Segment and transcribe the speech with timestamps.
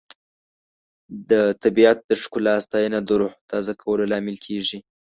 [1.29, 1.31] د
[1.63, 4.79] طبیعت د ښکلا ستاینه د روح تازه کولو لامل کیږي.